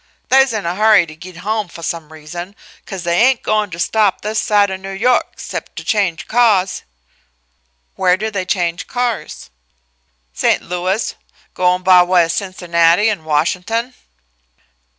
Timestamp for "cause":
2.87-3.03